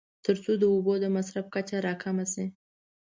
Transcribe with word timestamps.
تر 0.25 0.35
څو 0.43 0.51
د 0.61 0.63
اوبو 0.73 0.93
د 0.99 1.05
مصرف 1.15 1.45
کچه 1.55 1.77
راکمه 1.85 2.25
شي. 2.33 2.45